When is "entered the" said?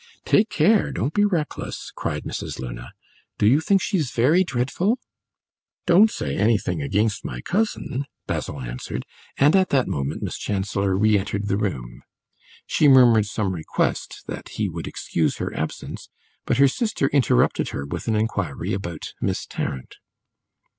11.19-11.55